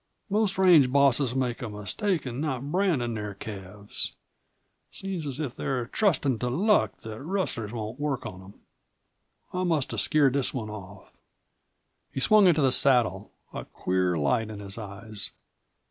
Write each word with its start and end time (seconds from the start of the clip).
Most 0.31 0.57
range 0.57 0.91
bosses 0.91 1.35
make 1.35 1.61
a 1.61 1.69
mistake 1.69 2.25
in 2.25 2.41
not 2.41 2.63
brandin' 2.71 3.13
their 3.13 3.35
calves. 3.35 4.15
Seems 4.89 5.27
as 5.27 5.39
if 5.39 5.55
they're 5.55 5.85
trustin' 5.85 6.39
to 6.39 6.49
luck 6.49 7.01
that 7.01 7.21
rustlers 7.21 7.71
won't 7.71 7.99
work 7.99 8.25
on 8.25 8.39
them. 8.39 8.55
I 9.53 9.63
must 9.63 9.91
have 9.91 10.01
scared 10.01 10.33
this 10.33 10.55
one 10.55 10.71
off." 10.71 11.11
He 12.11 12.19
swung 12.19 12.47
into 12.47 12.63
the 12.63 12.71
saddle, 12.71 13.31
a 13.53 13.63
queer 13.63 14.17
light 14.17 14.49
in 14.49 14.59
his 14.59 14.75
eyes. 14.79 15.33